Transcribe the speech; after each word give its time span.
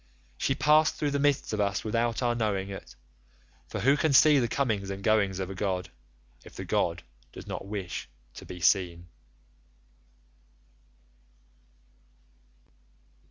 She 0.35 0.55
passed 0.55 0.95
through 0.95 1.11
the 1.11 1.19
midst 1.19 1.53
of 1.53 1.61
us 1.61 1.83
without 1.83 2.23
our 2.23 2.33
knowing 2.33 2.69
it, 2.69 2.95
for 3.67 3.81
who 3.81 3.95
can 3.95 4.13
see 4.13 4.39
the 4.39 4.47
comings 4.47 4.89
and 4.89 5.03
goings 5.03 5.37
of 5.37 5.51
a 5.51 5.53
god, 5.53 5.91
if 6.43 6.55
the 6.55 6.65
god 6.65 7.03
does 7.31 7.45
not 7.45 7.67
wish 7.67 8.09
to 8.33 8.43
be 8.43 8.59
seen? 8.61 9.05